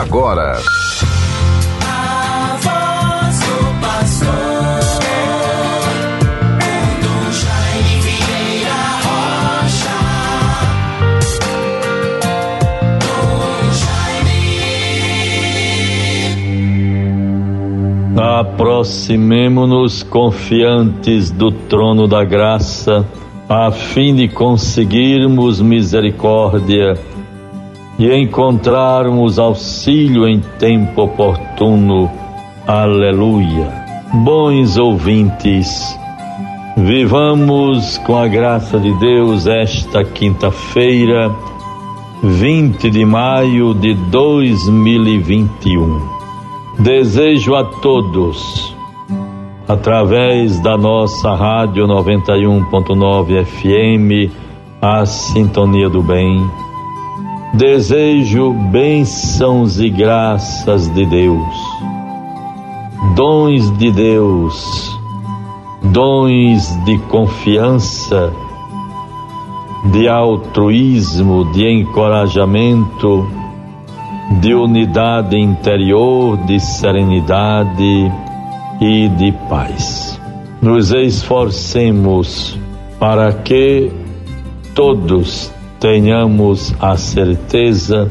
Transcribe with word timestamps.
agora. 0.00 0.58
Aproximemo-nos 18.16 20.02
confiantes 20.02 21.30
do 21.30 21.52
trono 21.52 22.08
da 22.08 22.24
graça, 22.24 23.06
a 23.48 23.70
fim 23.70 24.14
de 24.14 24.28
conseguirmos 24.28 25.60
misericórdia 25.60 26.98
e 27.98 28.12
encontrarmos 28.14 29.38
auxílio 29.38 30.26
em 30.26 30.40
tempo 30.58 31.02
oportuno. 31.02 32.10
Aleluia. 32.66 33.84
Bons 34.12 34.76
ouvintes, 34.76 35.98
vivamos 36.76 37.98
com 37.98 38.16
a 38.16 38.28
graça 38.28 38.78
de 38.78 38.92
Deus 38.98 39.46
esta 39.46 40.04
quinta-feira, 40.04 41.30
20 42.22 42.90
de 42.90 43.04
maio 43.04 43.74
de 43.74 43.94
2021. 43.94 46.14
Desejo 46.78 47.54
a 47.54 47.64
todos, 47.64 48.74
através 49.68 50.60
da 50.60 50.76
nossa 50.76 51.34
Rádio 51.34 51.86
91.9 51.86 53.44
FM, 53.44 54.32
a 54.80 55.06
Sintonia 55.06 55.88
do 55.88 56.02
Bem 56.02 56.63
Desejo 57.54 58.52
bênçãos 58.52 59.78
e 59.78 59.88
graças 59.88 60.92
de 60.92 61.06
Deus, 61.06 61.54
dons 63.14 63.70
de 63.78 63.92
Deus, 63.92 64.98
dons 65.80 66.84
de 66.84 66.98
confiança, 67.08 68.32
de 69.92 70.08
altruísmo, 70.08 71.44
de 71.52 71.70
encorajamento, 71.70 73.24
de 74.40 74.52
unidade 74.52 75.38
interior, 75.38 76.36
de 76.38 76.58
serenidade 76.58 78.12
e 78.80 79.08
de 79.10 79.30
paz. 79.48 80.20
Nos 80.60 80.92
esforcemos 80.92 82.58
para 82.98 83.32
que 83.32 83.92
todos 84.74 85.53
tenhamos 85.84 86.74
a 86.80 86.96
certeza 86.96 88.10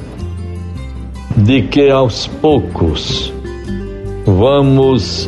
de 1.35 1.63
que 1.63 1.89
aos 1.89 2.27
poucos 2.27 3.33
vamos 4.27 5.27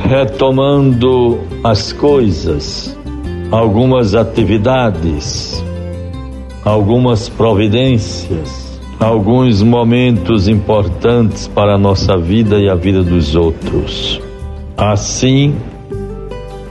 retomando 0.00 1.38
as 1.62 1.92
coisas, 1.92 2.98
algumas 3.52 4.16
atividades, 4.16 5.64
algumas 6.64 7.28
providências, 7.28 8.80
alguns 8.98 9.62
momentos 9.62 10.48
importantes 10.48 11.46
para 11.46 11.76
a 11.76 11.78
nossa 11.78 12.16
vida 12.16 12.58
e 12.58 12.68
a 12.68 12.74
vida 12.74 13.04
dos 13.04 13.36
outros. 13.36 14.20
Assim, 14.76 15.54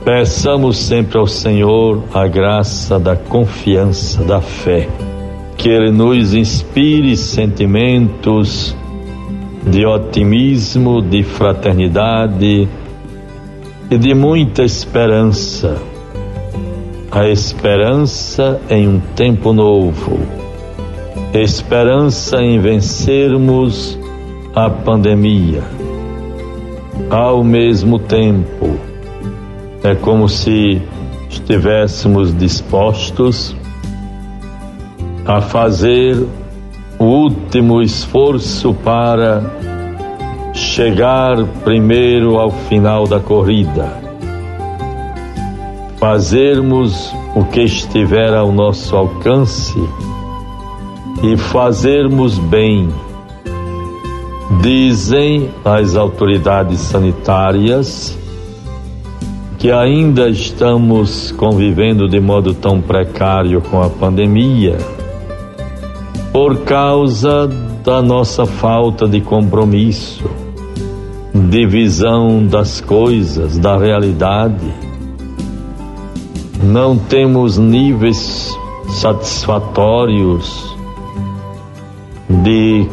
Peçamos 0.04 0.76
sempre 0.76 1.16
ao 1.16 1.26
Senhor 1.26 2.04
a 2.12 2.28
graça 2.28 2.98
da 2.98 3.16
confiança, 3.16 4.22
da 4.22 4.38
fé, 4.38 4.86
que 5.56 5.70
Ele 5.70 5.90
nos 5.90 6.34
inspire 6.34 7.16
sentimentos 7.16 8.76
de 9.66 9.86
otimismo, 9.86 11.00
de 11.00 11.22
fraternidade 11.22 12.68
e 13.90 13.96
de 13.96 14.14
muita 14.14 14.62
esperança. 14.62 15.78
A 17.10 17.26
esperança 17.26 18.60
em 18.68 18.86
um 18.86 19.00
tempo 19.16 19.54
novo, 19.54 20.18
esperança 21.32 22.42
em 22.42 22.58
vencermos 22.58 23.98
a 24.54 24.68
pandemia. 24.68 25.62
Ao 27.08 27.42
mesmo 27.42 27.98
tempo, 27.98 28.93
é 29.84 29.94
como 29.94 30.30
se 30.30 30.80
estivéssemos 31.28 32.34
dispostos 32.34 33.54
a 35.26 35.42
fazer 35.42 36.26
o 36.98 37.04
último 37.04 37.82
esforço 37.82 38.72
para 38.72 39.42
chegar 40.54 41.44
primeiro 41.62 42.38
ao 42.38 42.50
final 42.50 43.06
da 43.06 43.20
corrida. 43.20 43.92
Fazermos 45.98 47.14
o 47.36 47.44
que 47.44 47.60
estiver 47.60 48.32
ao 48.32 48.50
nosso 48.50 48.96
alcance 48.96 49.78
e 51.22 51.36
fazermos 51.36 52.38
bem. 52.38 52.88
Dizem 54.62 55.50
as 55.62 55.94
autoridades 55.94 56.80
sanitárias 56.80 58.23
que 59.64 59.72
ainda 59.72 60.28
estamos 60.28 61.32
convivendo 61.32 62.06
de 62.06 62.20
modo 62.20 62.52
tão 62.52 62.82
precário 62.82 63.62
com 63.62 63.80
a 63.80 63.88
pandemia, 63.88 64.76
por 66.30 66.64
causa 66.64 67.48
da 67.82 68.02
nossa 68.02 68.44
falta 68.44 69.08
de 69.08 69.22
compromisso, 69.22 70.30
de 71.32 71.64
visão 71.64 72.46
das 72.46 72.82
coisas, 72.82 73.58
da 73.58 73.78
realidade. 73.78 74.70
Não 76.62 76.98
temos 76.98 77.56
níveis 77.56 78.54
satisfatórios 78.90 80.76
de 82.28 82.86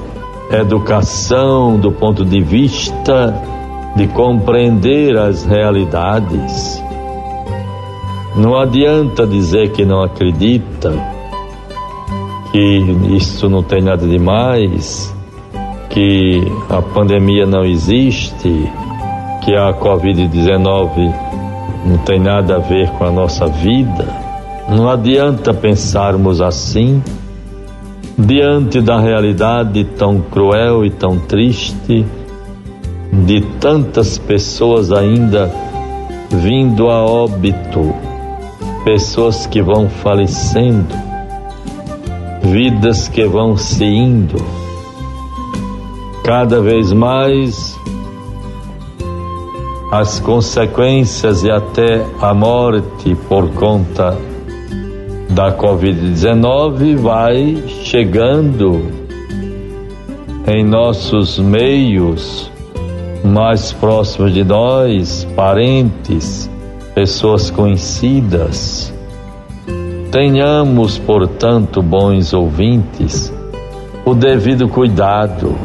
educação 0.53 1.77
do 1.77 1.91
ponto 1.91 2.23
de 2.23 2.39
vista 2.39 3.50
de 3.95 4.07
compreender 4.07 5.17
as 5.17 5.43
realidades. 5.45 6.81
Não 8.35 8.55
adianta 8.57 9.27
dizer 9.27 9.71
que 9.71 9.83
não 9.83 10.01
acredita, 10.03 10.93
que 12.51 12.79
isso 13.15 13.49
não 13.49 13.61
tem 13.61 13.81
nada 13.81 14.07
de 14.07 14.17
mais, 14.17 15.13
que 15.89 16.41
a 16.69 16.81
pandemia 16.81 17.45
não 17.45 17.65
existe, 17.65 18.49
que 19.43 19.55
a 19.55 19.73
Covid-19 19.73 21.13
não 21.85 21.97
tem 21.99 22.19
nada 22.19 22.55
a 22.55 22.59
ver 22.59 22.89
com 22.91 23.05
a 23.05 23.11
nossa 23.11 23.47
vida. 23.47 24.07
Não 24.69 24.87
adianta 24.89 25.53
pensarmos 25.53 26.41
assim 26.41 27.03
diante 28.17 28.79
da 28.79 28.99
realidade 28.99 29.83
tão 29.83 30.21
cruel 30.21 30.85
e 30.85 30.89
tão 30.89 31.17
triste 31.17 32.05
de 33.11 33.41
tantas 33.59 34.17
pessoas 34.17 34.91
ainda 34.91 35.51
vindo 36.29 36.89
a 36.89 37.03
óbito, 37.03 37.93
pessoas 38.85 39.45
que 39.45 39.61
vão 39.61 39.89
falecendo, 39.89 40.95
vidas 42.41 43.09
que 43.09 43.25
vão 43.25 43.57
se 43.57 43.83
indo. 43.83 44.37
Cada 46.23 46.61
vez 46.61 46.93
mais 46.93 47.77
as 49.91 50.21
consequências 50.21 51.43
e 51.43 51.51
até 51.51 52.05
a 52.21 52.33
morte 52.33 53.13
por 53.27 53.49
conta 53.49 54.17
da 55.29 55.51
Covid-19 55.51 56.95
vai 56.95 57.61
chegando 57.83 58.89
em 60.47 60.63
nossos 60.63 61.37
meios 61.39 62.51
mais 63.23 63.71
próximos 63.73 64.33
de 64.33 64.43
nós, 64.43 65.27
parentes, 65.35 66.49
pessoas 66.95 67.49
conhecidas. 67.49 68.93
Tenhamos, 70.11 70.97
portanto, 70.97 71.81
bons 71.81 72.33
ouvintes, 72.33 73.31
o 74.03 74.13
devido 74.13 74.67
cuidado, 74.67 75.55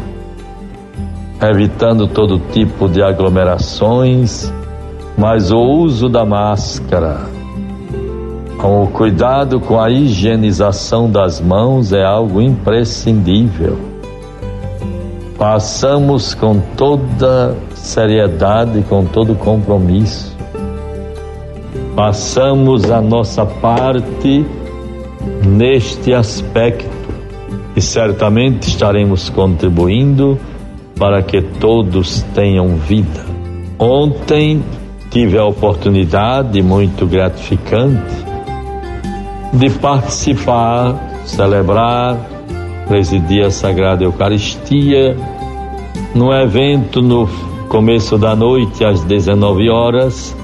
evitando 1.42 2.06
todo 2.06 2.40
tipo 2.52 2.88
de 2.88 3.02
aglomerações, 3.02 4.52
mas 5.16 5.50
o 5.50 5.58
uso 5.58 6.08
da 6.08 6.24
máscara, 6.24 7.20
o 8.62 8.86
cuidado 8.88 9.58
com 9.58 9.80
a 9.80 9.90
higienização 9.90 11.10
das 11.10 11.40
mãos 11.40 11.92
é 11.92 12.04
algo 12.04 12.40
imprescindível 12.40 13.95
Passamos 15.38 16.34
com 16.34 16.60
toda 16.76 17.54
seriedade, 17.74 18.82
com 18.88 19.04
todo 19.04 19.34
compromisso. 19.34 20.34
Passamos 21.94 22.90
a 22.90 23.00
nossa 23.02 23.44
parte 23.44 24.46
neste 25.46 26.14
aspecto 26.14 26.90
e 27.74 27.82
certamente 27.82 28.68
estaremos 28.68 29.28
contribuindo 29.28 30.38
para 30.98 31.22
que 31.22 31.42
todos 31.42 32.22
tenham 32.34 32.76
vida. 32.76 33.24
Ontem 33.78 34.64
tive 35.10 35.36
a 35.36 35.44
oportunidade 35.44 36.62
muito 36.62 37.06
gratificante 37.06 38.24
de 39.52 39.70
participar, 39.70 40.94
celebrar, 41.24 42.16
presidir 42.86 43.44
a 43.44 43.50
Sagrada 43.50 44.04
Eucaristia 44.04 45.16
no 46.14 46.32
evento 46.32 47.02
no 47.02 47.28
começo 47.68 48.16
da 48.16 48.34
noite 48.34 48.84
às 48.84 49.02
19 49.04 49.68
horas 49.68 50.36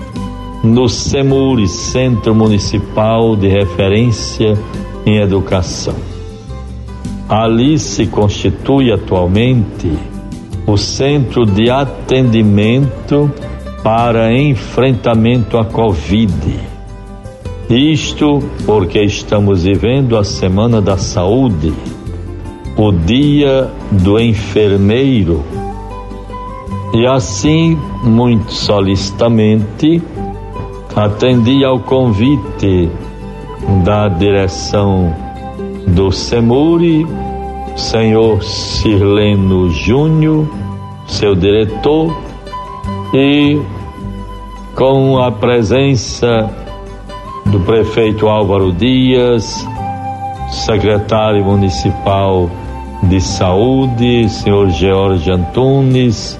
no 0.62 0.88
CEMURI, 0.88 1.66
Centro 1.66 2.34
Municipal 2.34 3.34
de 3.34 3.48
Referência 3.48 4.56
em 5.04 5.16
Educação. 5.16 5.96
Ali 7.28 7.78
se 7.78 8.06
constitui 8.06 8.92
atualmente 8.92 9.92
o 10.66 10.76
Centro 10.76 11.44
de 11.44 11.70
Atendimento 11.70 13.30
para 13.82 14.32
Enfrentamento 14.32 15.58
à 15.58 15.64
Covid. 15.64 16.60
Isto 17.68 18.42
porque 18.64 19.02
estamos 19.02 19.64
vivendo 19.64 20.16
a 20.16 20.22
Semana 20.22 20.80
da 20.80 20.96
Saúde, 20.96 21.72
o 22.82 22.90
Dia 22.90 23.70
do 23.92 24.18
Enfermeiro. 24.18 25.44
E 26.92 27.06
assim, 27.06 27.78
muito 28.02 28.52
solicitamente, 28.52 30.02
atendi 30.96 31.64
ao 31.64 31.78
convite 31.78 32.90
da 33.84 34.08
direção 34.08 35.14
do 35.86 36.10
SEMURI, 36.10 37.06
senhor 37.76 38.42
Sirleno 38.42 39.70
Júnior, 39.70 40.48
seu 41.06 41.36
diretor, 41.36 42.12
e 43.14 43.60
com 44.74 45.20
a 45.20 45.30
presença 45.30 46.50
do 47.46 47.60
prefeito 47.60 48.26
Álvaro 48.26 48.72
Dias, 48.72 49.64
secretário 50.50 51.44
municipal 51.44 52.50
de 53.02 53.20
saúde, 53.20 54.28
senhor 54.28 54.70
George 54.70 55.30
Antunes, 55.30 56.38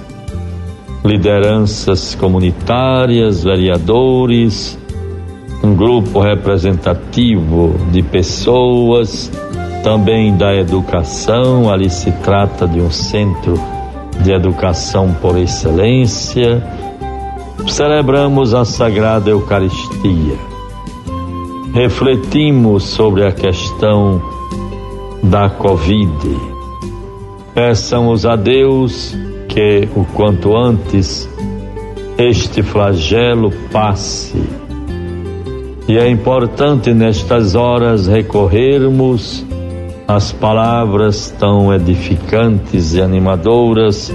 lideranças 1.03 2.15
comunitárias, 2.15 3.43
vereadores, 3.43 4.77
um 5.63 5.75
grupo 5.75 6.19
representativo 6.19 7.75
de 7.91 8.01
pessoas, 8.01 9.31
também 9.83 10.35
da 10.35 10.53
educação. 10.55 11.71
Ali 11.71 11.89
se 11.89 12.11
trata 12.11 12.67
de 12.67 12.79
um 12.79 12.91
centro 12.91 13.59
de 14.21 14.31
educação 14.31 15.13
por 15.21 15.37
excelência. 15.37 16.63
Celebramos 17.67 18.53
a 18.53 18.65
Sagrada 18.65 19.29
Eucaristia. 19.29 20.37
Refletimos 21.73 22.83
sobre 22.83 23.25
a 23.25 23.31
questão 23.31 24.21
da 25.23 25.49
Covid. 25.49 26.52
Peçamos 27.53 28.25
a 28.25 28.35
Deus 28.35 29.15
que 29.47 29.87
o 29.95 30.03
quanto 30.03 30.57
antes 30.57 31.29
este 32.17 32.63
flagelo 32.63 33.53
passe. 33.71 34.41
E 35.87 35.95
é 35.99 36.09
importante 36.09 36.91
nestas 36.95 37.53
horas 37.53 38.07
recorrermos 38.07 39.45
às 40.07 40.31
palavras 40.31 41.29
tão 41.37 41.71
edificantes 41.71 42.95
e 42.95 43.01
animadoras, 43.01 44.11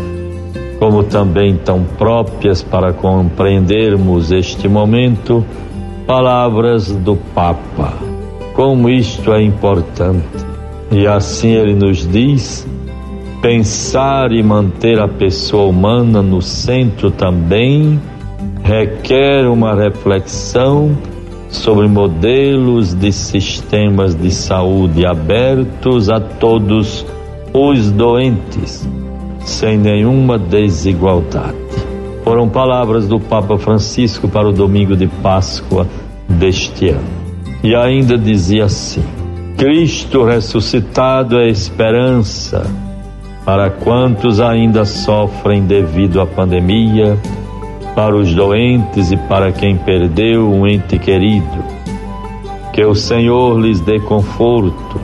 como 0.81 1.05
também 1.05 1.57
tão 1.57 1.85
próprias 1.85 2.61
para 2.61 2.93
compreendermos 2.93 4.33
este 4.33 4.67
momento, 4.67 5.47
palavras 6.09 6.91
do 6.91 7.15
Papa. 7.35 7.95
Como 8.53 8.91
isto 8.91 9.33
é 9.33 9.41
importante. 9.41 10.27
E 10.91 11.07
assim 11.07 11.51
ele 11.51 11.75
nos 11.75 12.05
diz 12.11 12.67
Pensar 13.41 14.33
e 14.33 14.43
manter 14.43 14.99
a 14.99 15.07
pessoa 15.07 15.69
humana 15.69 16.21
no 16.21 16.43
centro 16.43 17.09
também 17.09 18.01
requer 18.65 19.47
uma 19.47 19.77
reflexão 19.77 20.99
sobre 21.49 21.87
modelos 21.87 22.95
de 22.95 23.13
sistemas 23.13 24.17
de 24.17 24.33
saúde 24.33 25.07
abertos 25.07 26.11
a 26.11 26.19
todos 26.19 27.07
os 27.55 27.93
doentes, 27.93 28.87
sem 29.47 29.79
nenhuma 29.79 30.37
desigualdade. 30.37 31.57
Foram 32.25 32.49
palavras 32.49 33.07
do 33.07 33.21
Papa 33.21 33.57
Francisco 33.57 34.27
para 34.29 34.49
o 34.49 34.53
domingo 34.53 34.97
de 34.97 35.07
Páscoa 35.07 35.87
deste 36.29 36.89
ano. 36.89 37.19
E 37.63 37.73
ainda 37.77 38.19
dizia 38.19 38.65
assim: 38.65 39.05
Cristo 39.57 40.25
ressuscitado 40.25 41.39
é 41.39 41.49
esperança 41.49 42.88
para 43.49 43.71
quantos 43.71 44.43
ainda 44.43 44.85
sofrem 44.85 45.63
devido 45.63 46.21
à 46.21 46.27
pandemia, 46.27 47.19
para 47.95 48.15
os 48.15 48.35
doentes 48.35 49.11
e 49.11 49.17
para 49.17 49.51
quem 49.51 49.75
perdeu 49.75 50.53
um 50.53 50.67
ente 50.67 50.99
querido. 50.99 51.65
Que 52.75 52.85
o 52.85 52.95
Senhor 52.95 53.59
lhes 53.59 53.81
dê 53.81 53.99
conforto 54.01 55.01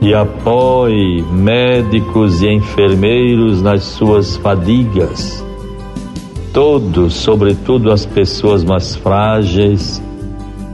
e 0.00 0.14
apoie 0.14 1.20
médicos 1.32 2.42
e 2.42 2.48
enfermeiros 2.48 3.60
nas 3.60 3.82
suas 3.82 4.36
fadigas. 4.36 5.44
Todos, 6.52 7.12
sobretudo 7.14 7.90
as 7.90 8.06
pessoas 8.06 8.62
mais 8.62 8.94
frágeis, 8.94 10.00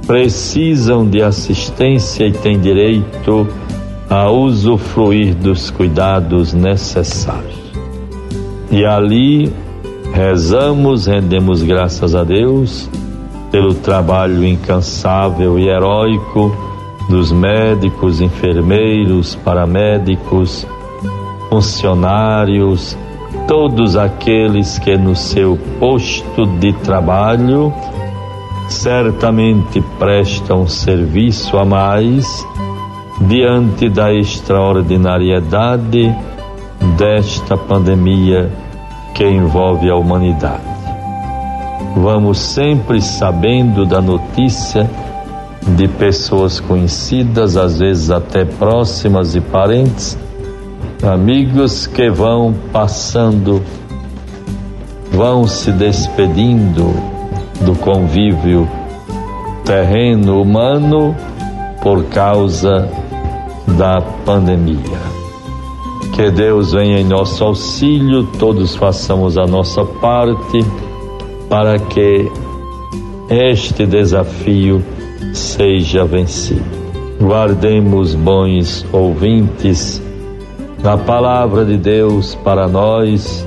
precisam 0.07 1.09
de 1.09 1.23
assistência 1.23 2.27
e 2.27 2.33
têm 2.33 2.61
direito 2.61 3.49
a 3.63 3.63
a 4.09 4.31
usufruir 4.31 5.35
dos 5.35 5.71
cuidados 5.71 6.53
necessários. 6.53 7.65
E 8.71 8.85
ali 8.85 9.53
rezamos, 10.12 11.06
rendemos 11.06 11.62
graças 11.62 12.15
a 12.15 12.25
Deus 12.25 12.89
pelo 13.51 13.75
trabalho 13.75 14.45
incansável 14.45 15.59
e 15.59 15.69
heróico 15.69 16.55
dos 17.09 17.31
médicos, 17.31 18.21
enfermeiros, 18.21 19.35
paramédicos, 19.37 20.67
funcionários, 21.49 22.97
todos 23.47 23.97
aqueles 23.97 24.78
que 24.78 24.97
no 24.97 25.14
seu 25.14 25.59
posto 25.78 26.47
de 26.59 26.73
trabalho 26.73 27.73
certamente 28.69 29.81
prestam 29.99 30.67
serviço 30.67 31.59
a 31.59 31.64
mais 31.64 32.45
diante 33.21 33.88
da 33.88 34.12
extraordinariedade 34.12 36.14
desta 36.97 37.56
pandemia 37.56 38.50
que 39.14 39.25
envolve 39.25 39.88
a 39.88 39.97
humanidade. 39.97 40.62
Vamos 41.97 42.38
sempre 42.38 43.00
sabendo 43.00 43.87
da 43.87 44.00
notícia 44.00 44.90
de 45.76 45.88
pessoas 45.88 46.61
conhecidas, 46.61 47.56
às 47.56 47.78
vezes 47.78 48.11
até 48.11 48.44
próximas 48.44 49.35
e 49.35 49.40
parentes, 49.40 50.18
amigos 51.02 51.87
que 51.87 52.11
vão 52.11 52.54
passando, 52.73 53.62
vão 55.12 55.47
se 55.47 55.73
despedindo 55.73 56.92
do 57.61 57.75
convívio 57.76 58.68
terreno 59.64 60.42
humano 60.42 61.14
por 61.83 62.04
causa 62.04 62.88
da 63.66 64.00
pandemia. 64.25 65.25
Que 66.14 66.30
Deus 66.30 66.73
venha 66.73 67.00
em 67.00 67.04
nosso 67.04 67.42
auxílio, 67.42 68.25
todos 68.38 68.76
façamos 68.76 69.37
a 69.37 69.47
nossa 69.47 69.85
parte 69.85 70.64
para 71.49 71.78
que 71.78 72.30
este 73.28 73.87
desafio 73.87 74.83
seja 75.33 76.04
vencido. 76.04 76.62
Guardemos 77.21 78.14
bons 78.14 78.87
ouvintes 78.92 80.00
da 80.83 80.97
palavra 80.97 81.64
de 81.64 81.76
Deus 81.76 82.35
para 82.35 82.68
nós. 82.68 83.47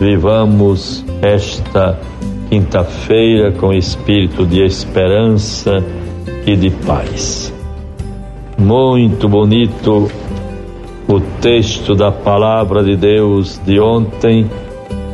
Vivamos 0.00 1.04
esta 1.20 1.98
quinta-feira 2.48 3.52
com 3.52 3.72
espírito 3.72 4.46
de 4.46 4.64
esperança 4.64 5.84
e 6.46 6.56
de 6.56 6.70
paz. 6.70 7.52
Muito 8.62 9.28
bonito 9.28 10.08
o 11.08 11.20
texto 11.40 11.96
da 11.96 12.12
palavra 12.12 12.84
de 12.84 12.96
Deus 12.96 13.60
de 13.66 13.80
ontem, 13.80 14.48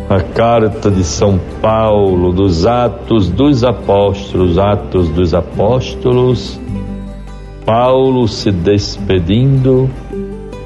a 0.06 0.20
carta 0.20 0.90
de 0.90 1.02
São 1.02 1.40
Paulo, 1.62 2.30
dos 2.30 2.66
Atos 2.66 3.30
dos 3.30 3.64
Apóstolos, 3.64 4.58
Atos 4.58 5.08
dos 5.08 5.32
Apóstolos, 5.32 6.60
Paulo 7.64 8.28
se 8.28 8.50
despedindo 8.50 9.88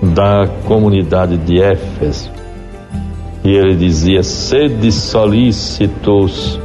da 0.02 0.48
comunidade 0.64 1.36
de 1.36 1.62
Éfeso. 1.62 2.32
E 3.44 3.50
ele 3.52 3.76
dizia: 3.76 4.24
Sede 4.24 4.90
solícitos 4.90 6.58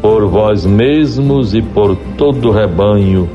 por 0.00 0.28
vós 0.28 0.64
mesmos 0.64 1.56
e 1.56 1.60
por 1.60 1.96
todo 2.16 2.50
o 2.50 2.52
rebanho, 2.52 3.28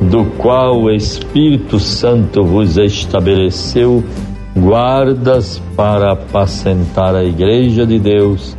do 0.00 0.24
qual 0.38 0.82
o 0.82 0.90
Espírito 0.90 1.78
Santo 1.78 2.44
vos 2.44 2.76
estabeleceu 2.76 4.04
guardas 4.56 5.60
para 5.76 6.12
apacentar 6.12 7.14
a 7.14 7.24
Igreja 7.24 7.86
de 7.86 7.98
Deus, 7.98 8.56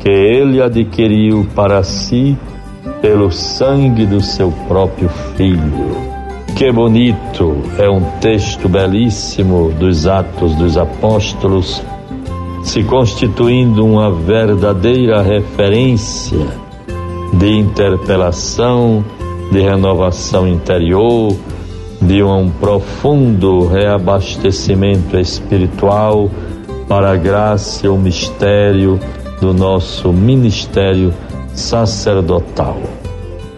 que 0.00 0.10
ele 0.10 0.62
adquiriu 0.62 1.46
para 1.54 1.82
si 1.82 2.36
pelo 3.00 3.30
sangue 3.30 4.06
do 4.06 4.20
seu 4.20 4.52
próprio 4.68 5.08
Filho. 5.36 6.14
Que 6.56 6.70
bonito! 6.70 7.56
É 7.78 7.88
um 7.90 8.02
texto 8.20 8.68
belíssimo 8.68 9.72
dos 9.72 10.06
Atos 10.06 10.54
dos 10.54 10.76
Apóstolos, 10.76 11.82
se 12.62 12.84
constituindo 12.84 13.84
uma 13.84 14.10
verdadeira 14.12 15.20
referência 15.20 16.46
de 17.32 17.58
interpelação, 17.58 19.04
de 19.54 19.60
renovação 19.60 20.48
interior, 20.48 21.32
de 22.02 22.24
um 22.24 22.50
profundo 22.50 23.68
reabastecimento 23.68 25.16
espiritual 25.16 26.28
para 26.88 27.12
a 27.12 27.16
graça 27.16 27.86
e 27.86 27.88
o 27.88 27.96
mistério 27.96 28.98
do 29.40 29.54
nosso 29.54 30.12
ministério 30.12 31.14
sacerdotal. 31.54 32.80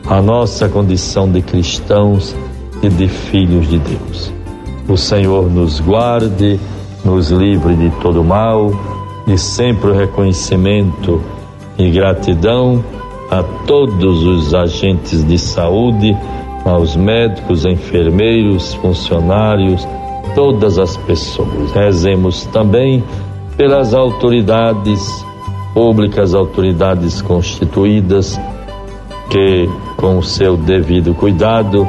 A 0.06 0.20
nossa 0.20 0.68
condição 0.68 1.32
de 1.32 1.40
cristãos 1.40 2.36
e 2.82 2.90
de 2.90 3.08
filhos 3.08 3.66
de 3.66 3.78
Deus. 3.78 4.30
O 4.86 4.98
Senhor 4.98 5.50
nos 5.50 5.80
guarde, 5.80 6.60
nos 7.06 7.30
livre 7.30 7.74
de 7.74 7.88
todo 8.02 8.22
mal 8.22 8.70
e 9.26 9.38
sempre 9.38 9.92
o 9.92 9.94
reconhecimento 9.94 11.22
e 11.78 11.90
gratidão 11.90 12.84
a 13.30 13.42
todos 13.66 14.24
os 14.24 14.54
agentes 14.54 15.24
de 15.24 15.38
saúde, 15.38 16.16
aos 16.64 16.96
médicos, 16.96 17.64
enfermeiros, 17.64 18.74
funcionários, 18.74 19.86
todas 20.34 20.78
as 20.78 20.96
pessoas. 20.96 21.72
Rezemos 21.72 22.44
também 22.46 23.02
pelas 23.56 23.94
autoridades 23.94 25.24
públicas, 25.72 26.34
autoridades 26.34 27.22
constituídas, 27.22 28.38
que 29.30 29.68
com 29.96 30.18
o 30.18 30.22
seu 30.22 30.56
devido 30.56 31.14
cuidado 31.14 31.86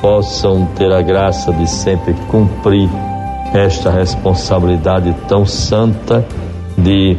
possam 0.00 0.66
ter 0.76 0.92
a 0.92 1.02
graça 1.02 1.52
de 1.52 1.68
sempre 1.68 2.14
cumprir 2.28 2.88
esta 3.52 3.90
responsabilidade 3.90 5.14
tão 5.26 5.44
santa 5.44 6.26
de 6.76 7.16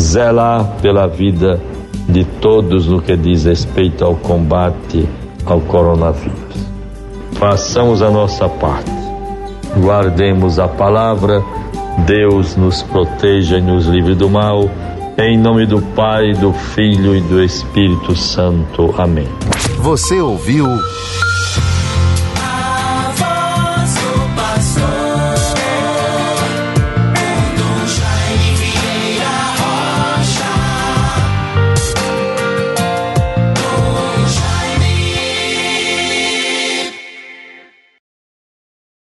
zelar 0.00 0.76
pela 0.80 1.06
vida 1.06 1.60
de 2.08 2.24
todos 2.24 2.86
no 2.86 3.00
que 3.00 3.16
diz 3.16 3.44
respeito 3.44 4.04
ao 4.04 4.14
combate 4.16 5.08
ao 5.44 5.60
coronavírus. 5.60 6.64
Façamos 7.32 8.02
a 8.02 8.10
nossa 8.10 8.48
parte, 8.48 8.90
guardemos 9.78 10.58
a 10.58 10.68
palavra, 10.68 11.42
Deus 12.06 12.56
nos 12.56 12.82
proteja 12.82 13.58
e 13.58 13.62
nos 13.62 13.86
livre 13.86 14.14
do 14.14 14.28
mal, 14.28 14.70
em 15.18 15.38
nome 15.38 15.66
do 15.66 15.80
Pai, 15.80 16.32
do 16.34 16.52
Filho 16.52 17.14
e 17.14 17.20
do 17.20 17.42
Espírito 17.42 18.16
Santo. 18.16 18.94
Amém. 18.98 19.28
Você 19.78 20.20
ouviu 20.20 20.66